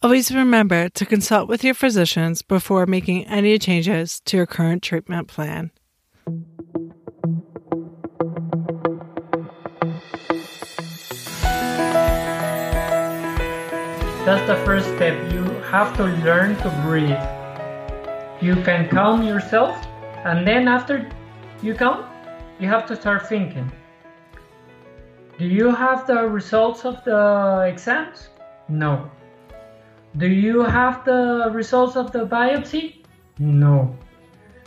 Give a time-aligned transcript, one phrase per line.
[0.00, 5.26] Always remember to consult with your physicians before making any changes to your current treatment
[5.26, 5.72] plan.
[14.24, 15.32] That's the first step.
[15.32, 15.42] You
[15.72, 17.18] have to learn to breathe.
[18.40, 19.84] You can calm yourself,
[20.24, 21.10] and then after
[21.60, 22.04] you calm,
[22.60, 23.68] you have to start thinking.
[25.40, 28.28] Do you have the results of the exams?
[28.68, 29.10] No.
[30.18, 33.04] Do you have the results of the biopsy?
[33.38, 33.96] No.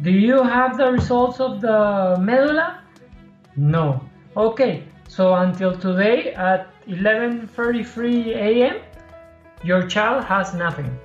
[0.00, 2.80] Do you have the results of the medulla?
[3.56, 4.00] No.
[4.36, 8.76] Okay, so until today at 11:33 a.m.,
[9.64, 10.96] your child has nothing.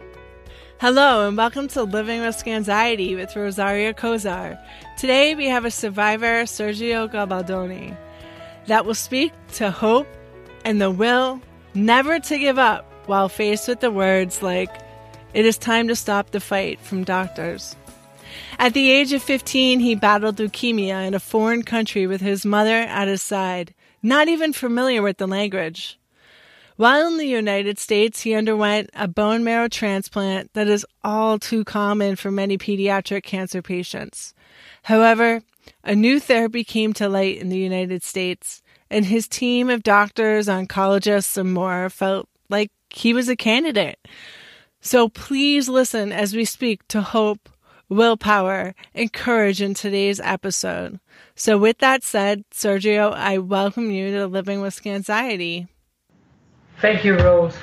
[0.79, 4.55] Hello, and welcome to Living with Scanxiety with Rosaria Kozar.
[4.99, 7.97] Today we have a survivor, Sergio Gabaldoni,
[8.67, 10.05] that will speak to hope
[10.63, 11.41] and the will
[11.73, 14.69] never to give up while faced with the words like,
[15.33, 17.75] It is time to stop the fight from doctors.
[18.59, 22.79] At the age of 15, he battled leukemia in a foreign country with his mother
[22.79, 25.99] at his side, not even familiar with the language.
[26.75, 31.63] While in the United States, he underwent a bone marrow transplant that is all too
[31.63, 34.35] common for many pediatric cancer patients.
[34.83, 35.41] However,
[35.83, 40.47] a new therapy came to light in the United States, and his team of doctors,
[40.47, 43.99] oncologists, and more felt like he was a candidate.
[44.81, 47.49] So please listen as we speak to hope,
[47.89, 50.99] willpower, and courage in today's episode.
[51.35, 55.67] So, with that said, Sergio, I welcome you to Living with Scanxiety.
[56.79, 57.55] Thank you, Rose.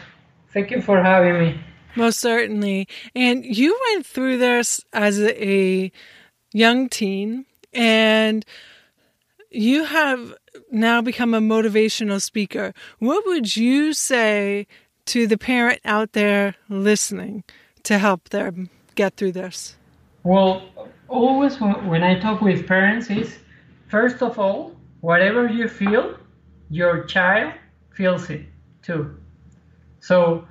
[0.53, 1.61] Thank you for having me.
[1.97, 2.88] Most certainly.
[3.14, 5.91] And you went through this as a
[6.53, 8.44] young teen, and
[9.50, 10.34] you have
[10.70, 12.75] now become a motivational speaker.
[12.98, 14.66] What would you say
[15.06, 17.44] to the parent out there listening
[17.84, 19.77] to help them get through this?
[20.22, 20.62] Well,
[21.08, 23.38] always when I talk with parents is
[23.88, 26.16] first of all, whatever you feel,
[26.70, 27.53] your child
[27.94, 28.47] feels it
[28.82, 29.16] too.
[30.00, 30.47] So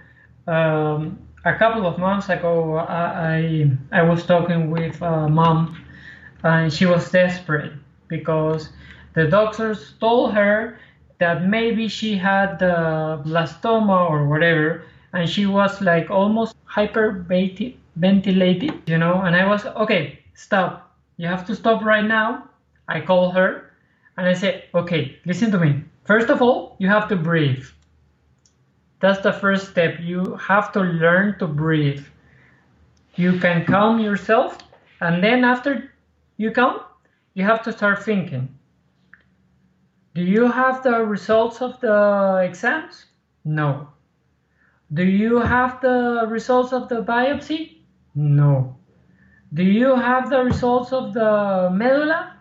[0.47, 5.84] um, a couple of months ago, I I, I was talking with a mom,
[6.44, 7.74] and she was desperate
[8.08, 8.69] because
[9.13, 10.78] the doctors told her
[11.24, 18.98] that maybe she had the blastoma or whatever, and she was like almost hyperventilated, you
[18.98, 19.22] know.
[19.22, 20.94] And I was okay, stop.
[21.16, 22.50] You have to stop right now.
[22.90, 23.72] I call her
[24.18, 25.86] and I said, okay, listen to me.
[26.04, 27.66] First of all, you have to breathe.
[29.00, 30.02] That's the first step.
[30.02, 32.06] You have to learn to breathe.
[33.16, 34.58] You can calm yourself,
[35.00, 35.90] and then after
[36.36, 36.82] you calm,
[37.34, 38.50] you have to start thinking.
[40.16, 43.06] Do you have the results of the exams?
[43.44, 43.90] No.
[44.94, 47.81] Do you have the results of the biopsy?
[48.13, 48.78] No.
[49.53, 52.38] Do you have the results of the medulla?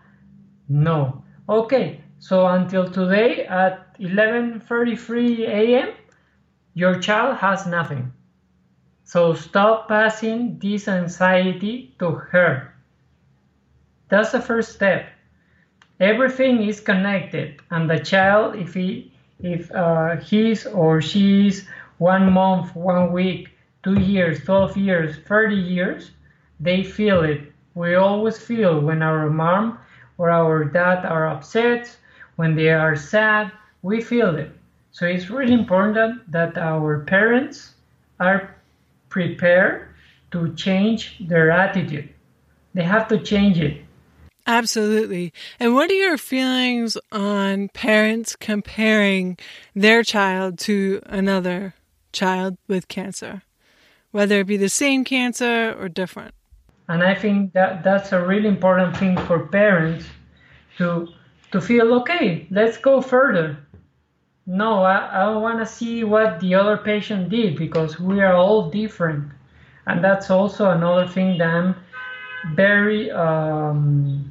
[0.69, 1.23] No.
[1.49, 5.93] Okay, so until today at 11:33 a.m.,
[6.75, 8.13] your child has nothing.
[9.03, 12.73] So stop passing this anxiety to her.
[14.09, 15.12] That's the first step
[15.99, 21.67] everything is connected and the child if he if uh, he's or she's
[21.97, 23.49] one month one week
[23.83, 26.11] two years 12 years 30 years
[26.59, 27.51] they feel it.
[27.75, 29.79] We always feel when our mom
[30.17, 31.95] or our dad are upset
[32.37, 33.51] when they are sad
[33.81, 34.51] we feel it.
[34.91, 37.75] So it's really important that our parents
[38.19, 38.55] are
[39.09, 39.89] prepared
[40.31, 42.09] to change their attitude.
[42.73, 43.82] They have to change it
[44.45, 45.33] Absolutely.
[45.59, 49.37] And what are your feelings on parents comparing
[49.73, 51.75] their child to another
[52.11, 53.43] child with cancer,
[54.11, 56.33] whether it be the same cancer or different?
[56.89, 60.05] And I think that that's a really important thing for parents
[60.77, 61.07] to
[61.51, 62.47] to feel okay.
[62.49, 63.57] Let's go further.
[64.45, 68.69] No, I, I want to see what the other patient did because we are all
[68.69, 69.31] different,
[69.87, 71.75] and that's also another thing that I'm
[72.55, 74.22] very um,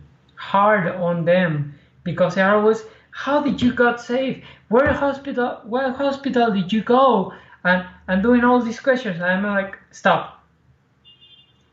[0.42, 4.42] hard on them because they are always, how did you got safe?
[4.68, 5.60] Where hospital?
[5.64, 7.32] Where hospital did you go?
[7.64, 10.42] And and doing all these questions, I'm like, stop.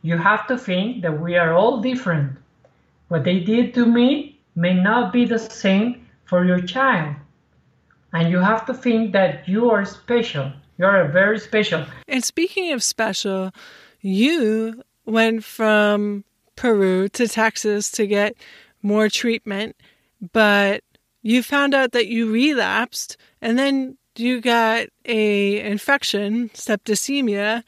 [0.01, 2.37] You have to think that we are all different.
[3.07, 7.15] What they did to me may not be the same for your child.
[8.13, 10.51] And you have to think that you are special.
[10.77, 11.85] You are very special.
[12.07, 13.51] And speaking of special,
[14.01, 16.23] you went from
[16.59, 18.35] Peru to Texas to get
[18.81, 19.77] more treatment,
[20.33, 20.83] but
[21.21, 27.63] you found out that you relapsed and then you got a infection, septicemia,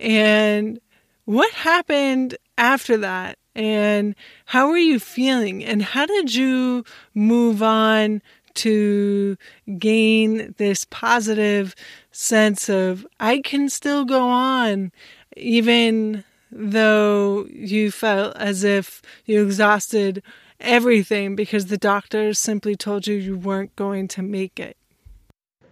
[0.00, 0.80] and
[1.24, 3.38] what happened after that?
[3.54, 4.16] And
[4.46, 5.64] how were you feeling?
[5.64, 6.84] And how did you
[7.14, 8.22] move on
[8.54, 9.36] to
[9.78, 11.76] gain this positive
[12.10, 14.90] sense of, I can still go on,
[15.36, 20.22] even though you felt as if you exhausted
[20.60, 24.76] everything because the doctors simply told you you weren't going to make it?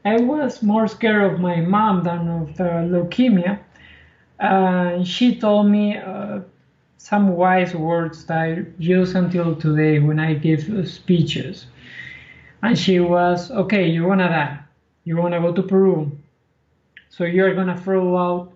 [0.05, 3.61] I was more scared of my mom than of the leukemia.
[4.41, 6.41] Uh, she told me uh,
[6.97, 11.67] some wise words that I use until today when I give speeches.
[12.63, 14.59] And she was, okay, you wanna die.
[15.05, 16.11] You wanna go to Peru.
[17.11, 18.53] So you're gonna throw out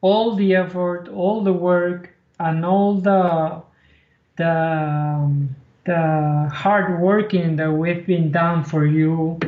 [0.00, 3.62] all the effort, all the work, and all the
[4.36, 9.38] the um, the hard working that we've been done for you.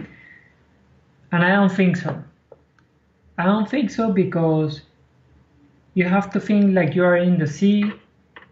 [1.32, 2.22] And I don't think so.
[3.36, 4.82] I don't think so because
[5.94, 7.92] you have to think like you are in the sea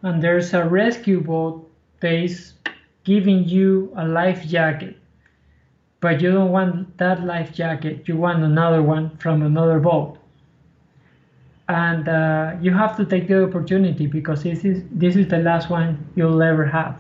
[0.03, 1.69] and there's a rescue boat
[2.01, 2.53] that is
[3.05, 4.97] giving you a life jacket.
[6.01, 10.19] But you don't want that life jacket, you want another one from another boat.
[11.69, 15.69] And uh, you have to take the opportunity because this is this is the last
[15.69, 16.97] one you'll ever have.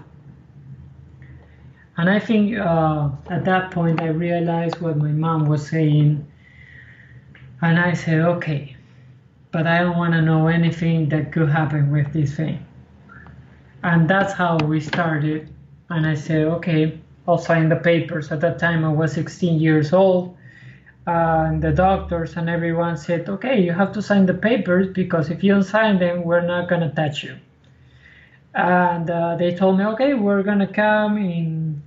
[1.98, 6.26] And I think uh, at that point I realized what my mom was saying,
[7.62, 8.76] and I said, okay,
[9.50, 12.64] but I don't want to know anything that could happen with this thing.
[13.82, 15.48] And that's how we started.
[15.88, 18.30] And I said, okay, I'll sign the papers.
[18.30, 20.36] At that time, I was 16 years old.
[21.06, 25.44] And the doctors and everyone said, okay, you have to sign the papers because if
[25.44, 27.36] you don't sign them, we're not going to touch you.
[28.54, 31.82] And uh, they told me, okay, we're going to come in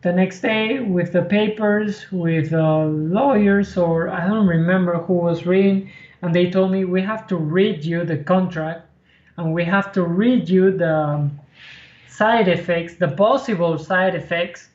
[0.00, 5.44] the next day with the papers, with uh, lawyers, or I don't remember who was
[5.44, 5.90] reading
[6.22, 8.88] and they told me we have to read you the contract
[9.36, 11.28] and we have to read you the
[12.08, 14.68] side effects, the possible side effects.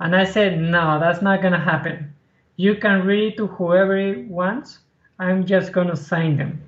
[0.00, 2.14] And I said, no, that's not going to happen.
[2.58, 4.80] You can read to whoever wants.
[5.20, 6.60] I'm just to sign them.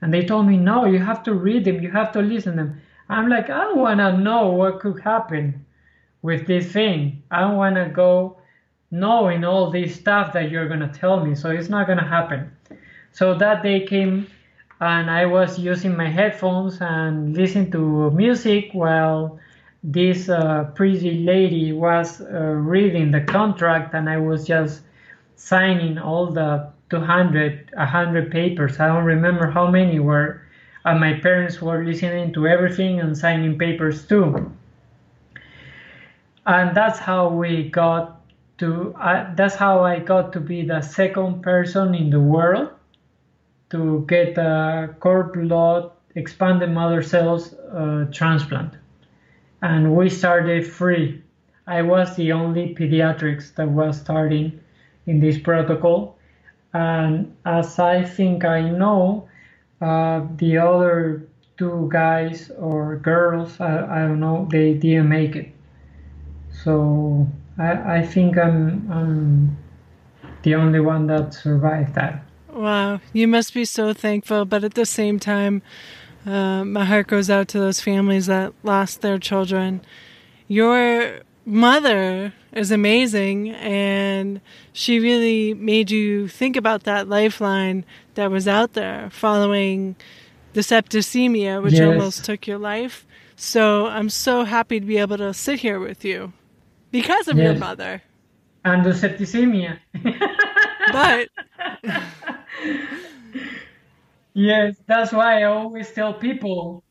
[0.00, 1.82] And they told me, no, you have to read them.
[1.82, 2.80] You have to listen to them.
[3.08, 5.66] I'm like, I want to know what could happen
[6.22, 7.24] with this thing.
[7.28, 8.38] I want to go
[8.92, 11.34] knowing all this stuff that you're to tell me.
[11.34, 12.52] So it's not to happen.
[13.10, 14.28] So that day came
[14.80, 19.40] and I was using my headphones and listening to music while
[19.82, 24.82] this uh, pretty lady was uh, reading the contract and I was just
[25.40, 28.78] signing all the 200, 100 papers.
[28.78, 30.42] I don't remember how many were.
[30.84, 34.52] And my parents were listening to everything and signing papers too.
[36.46, 38.20] And that's how we got
[38.58, 42.70] to, uh, that's how I got to be the second person in the world
[43.70, 48.74] to get a cord blood expanded mother cells uh, transplant.
[49.62, 51.22] And we started free.
[51.66, 54.60] I was the only pediatrics that was starting
[55.06, 56.16] in this protocol.
[56.72, 59.28] And as I think I know,
[59.80, 61.26] uh, the other
[61.56, 65.50] two guys or girls, I, I, don't know, they didn't make it.
[66.64, 67.26] So
[67.58, 69.56] I, I think I'm, I'm
[70.42, 72.24] the only one that survived that.
[72.52, 74.44] Wow, you must be so thankful.
[74.44, 75.62] But at the same time,
[76.26, 79.80] uh, my heart goes out to those families that lost their children.
[80.48, 84.40] Your mother is amazing, and
[84.72, 89.96] she really made you think about that lifeline that was out there following
[90.52, 91.82] the septicemia, which yes.
[91.82, 93.06] almost took your life.
[93.36, 96.32] So I'm so happy to be able to sit here with you
[96.90, 97.44] because of yes.
[97.44, 98.02] your mother.
[98.64, 99.78] And the septicemia.
[100.92, 101.28] but
[104.34, 106.82] yes, that's why I always tell people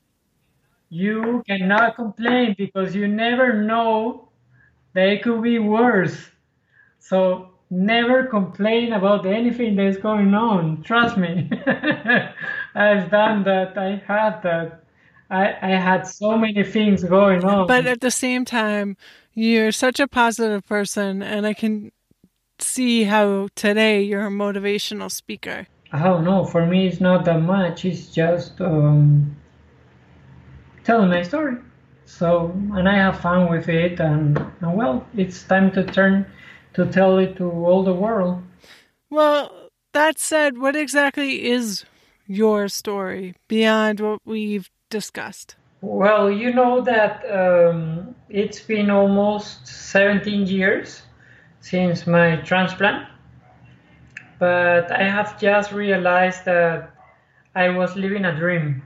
[0.89, 4.28] you cannot complain because you never know
[4.95, 6.17] it could be worse.
[6.99, 10.83] So never complain about anything that's going on.
[10.83, 11.49] Trust me.
[12.75, 13.77] I've done that.
[13.77, 14.83] I had that.
[15.29, 17.67] I, I had so many things going on.
[17.67, 18.97] But at the same time,
[19.35, 21.91] you're such a positive person, and I can
[22.61, 25.67] see how today you're a motivational speaker?
[25.93, 27.85] Oh no, for me it's not that much.
[27.85, 29.35] It's just um,
[30.83, 31.57] telling my story.
[32.09, 36.25] So and I have fun with it, and, and well, it's time to turn
[36.73, 38.41] to tell it to all the world.
[39.11, 41.85] Well, that said, what exactly is
[42.27, 45.55] your story beyond what we've discussed?
[45.81, 51.03] Well, you know that um, it's been almost 17 years
[51.61, 53.07] since my transplant.
[54.39, 56.91] but I have just realized that
[57.55, 58.83] I was living a dream.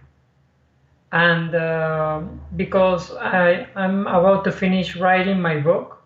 [1.13, 2.21] And uh,
[2.57, 6.03] because I, I'm about to finish writing my book,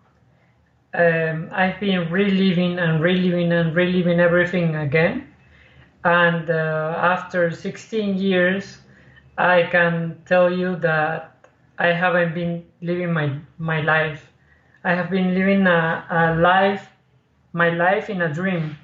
[0.94, 5.34] um, I've been reliving and reliving and reliving everything again.
[6.04, 8.78] And uh, after 16 years,
[9.38, 11.34] I can tell you that
[11.78, 14.30] I haven't been living my, my life.
[14.84, 16.90] I have been living a, a life,
[17.52, 18.76] my life in a dream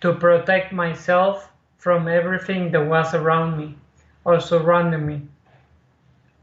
[0.00, 3.76] to protect myself from everything that was around me
[4.24, 5.28] or surrounding me.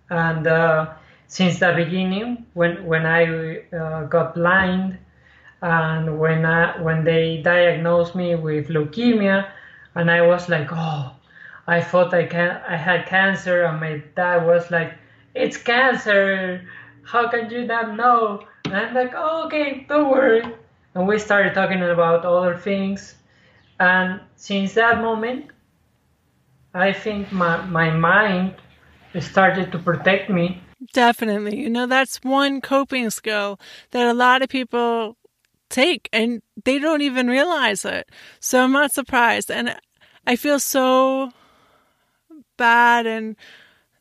[0.10, 0.94] And uh,
[1.28, 4.98] since the beginning, when when I uh, got blind,
[5.62, 9.50] and when I, when they diagnosed me with leukemia,
[9.96, 11.12] and I was like, oh,
[11.68, 14.94] I thought I can I had cancer, and my dad was like,
[15.34, 16.62] it's cancer.
[17.04, 18.46] How can you not know?
[18.66, 20.44] And I'm like, oh, okay, don't worry.
[20.94, 23.16] And we started talking about other things,
[23.80, 25.52] and since that moment,
[26.74, 28.56] I think my my mind
[29.22, 30.62] started to protect me.
[30.94, 31.58] Definitely.
[31.58, 33.60] You know, that's one coping skill
[33.92, 35.18] that a lot of people
[35.70, 38.10] take and they don't even realize it.
[38.40, 39.50] So I'm not surprised.
[39.50, 39.76] And
[40.28, 41.32] I feel so
[42.58, 43.36] bad and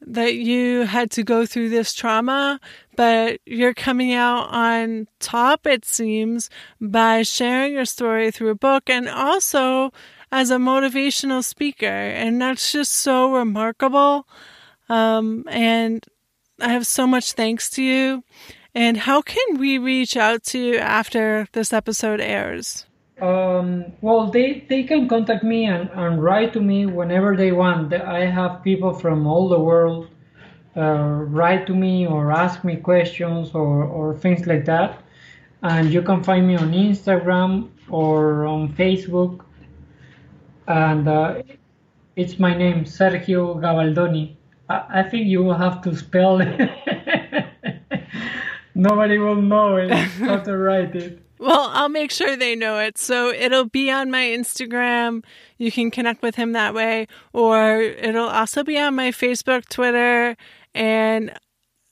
[0.06, 2.60] that you had to go through this trauma,
[2.96, 8.90] but you're coming out on top, it seems, by sharing your story through a book
[8.90, 9.92] and also
[10.30, 11.86] as a motivational speaker.
[11.86, 14.26] And that's just so remarkable.
[14.88, 16.04] Um, and
[16.60, 18.24] I have so much thanks to you.
[18.74, 22.86] And how can we reach out to you after this episode airs?
[23.20, 27.94] Um, well, they, they can contact me and, and write to me whenever they want.
[27.94, 30.08] I have people from all the world
[30.76, 30.80] uh,
[31.28, 35.00] write to me or ask me questions or, or things like that.
[35.62, 39.44] And you can find me on Instagram or on Facebook.
[40.66, 41.42] And uh,
[42.16, 44.34] it's my name, Sergio Gabaldoni.
[44.68, 46.70] I, I think you will have to spell it.
[48.74, 51.20] Nobody will know it, how to write it.
[51.36, 52.96] Well, I'll make sure they know it.
[52.96, 55.22] So it'll be on my Instagram.
[55.58, 57.06] You can connect with him that way.
[57.34, 60.36] Or it'll also be on my Facebook, Twitter,
[60.74, 61.38] and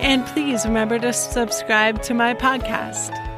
[0.00, 3.29] And please remember to subscribe to my podcast.